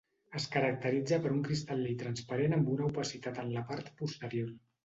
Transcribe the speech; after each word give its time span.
Es 0.37 0.45
caracteritza 0.53 1.19
per 1.25 1.33
un 1.35 1.43
cristal·lí 1.49 1.93
transparent 2.01 2.57
amb 2.59 2.75
una 2.79 2.89
opacitat 2.89 3.43
en 3.45 3.55
la 3.59 3.67
part 3.71 3.97
posterior. 4.01 4.53